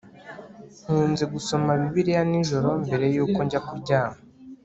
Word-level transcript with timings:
nkunze 0.83 1.23
gusoma 1.33 1.69
bibiliya 1.81 2.23
nijoro 2.29 2.69
mbere 2.85 3.05
yuko 3.15 3.39
njya 3.45 3.59
kuryama 3.67 4.19